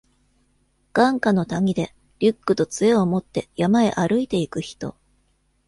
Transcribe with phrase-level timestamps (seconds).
[0.93, 4.95] 眼下の谷で、リュックと杖を持って山へ歩いて行く人。